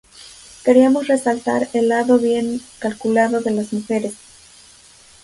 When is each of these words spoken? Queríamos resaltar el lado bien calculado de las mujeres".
Queríamos 0.63 1.05
resaltar 1.05 1.69
el 1.73 1.87
lado 1.89 2.17
bien 2.17 2.59
calculado 2.79 3.39
de 3.41 3.51
las 3.51 3.71
mujeres". 3.71 4.15